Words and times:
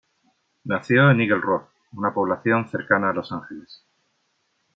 Nació 0.63 1.11
en 1.11 1.21
Eagle 1.21 1.41
Rock, 1.41 1.69
una 1.91 2.11
población 2.11 2.67
cercana 2.67 3.11
a 3.11 3.13
Los 3.13 3.31
Ángeles. 3.31 3.85